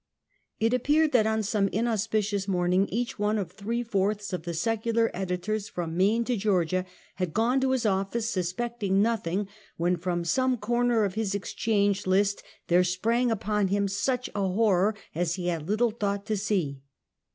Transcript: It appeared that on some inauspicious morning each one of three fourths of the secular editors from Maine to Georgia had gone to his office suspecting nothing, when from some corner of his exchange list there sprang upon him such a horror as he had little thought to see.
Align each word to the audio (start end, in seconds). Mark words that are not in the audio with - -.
It 0.59 0.73
appeared 0.73 1.11
that 1.11 1.27
on 1.27 1.43
some 1.43 1.67
inauspicious 1.67 2.47
morning 2.47 2.87
each 2.89 3.19
one 3.19 3.37
of 3.37 3.51
three 3.51 3.83
fourths 3.83 4.33
of 4.33 4.45
the 4.45 4.53
secular 4.55 5.11
editors 5.13 5.69
from 5.69 5.95
Maine 5.95 6.23
to 6.25 6.35
Georgia 6.35 6.87
had 7.17 7.35
gone 7.35 7.59
to 7.61 7.69
his 7.69 7.85
office 7.85 8.27
suspecting 8.27 9.03
nothing, 9.03 9.47
when 9.77 9.97
from 9.97 10.23
some 10.25 10.57
corner 10.57 11.03
of 11.05 11.13
his 11.13 11.35
exchange 11.35 12.07
list 12.07 12.41
there 12.67 12.83
sprang 12.83 13.29
upon 13.29 13.67
him 13.67 13.87
such 13.87 14.27
a 14.33 14.41
horror 14.47 14.95
as 15.13 15.35
he 15.35 15.49
had 15.49 15.69
little 15.69 15.91
thought 15.91 16.25
to 16.25 16.35
see. 16.35 16.81